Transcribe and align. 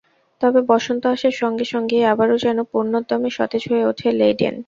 তবে 0.41 0.59
বসন্ত 0.69 1.03
আসার 1.07 1.35
সঙ্গে 1.41 1.65
সঙ্গেই 1.73 2.03
আবারও 2.11 2.37
যেন 2.45 2.57
পূর্ণোদ্যমে 2.71 3.29
সতেজ 3.37 3.63
হয়ে 3.71 3.87
ওঠে 3.89 4.07
লেইডেন। 4.19 4.55